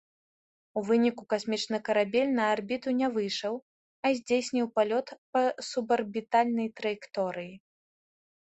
У 0.79 0.81
выніку 0.87 1.23
касмічны 1.33 1.77
карабель 1.89 2.31
на 2.39 2.47
арбіту 2.53 2.89
не 3.01 3.07
выйшаў, 3.17 3.53
а 4.09 4.11
здзейсніў 4.21 4.65
палёт 4.81 5.07
па 5.37 5.41
субарбітальнай 5.69 6.67
траекторыі. 6.81 7.55